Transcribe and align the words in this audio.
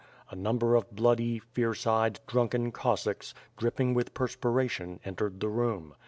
A 0.31 0.35
number 0.35 0.73
of 0.73 0.89
bloody, 0.89 1.37
fierce 1.37 1.85
eyed, 1.85 2.19
drunken 2.25 2.71
Cossacks, 2.71 3.35
dripping 3.55 3.93
with 3.93 4.15
per 4.15 4.27
spiration, 4.27 4.97
entered 5.05 5.39
the 5.39 5.47
room. 5.49 5.93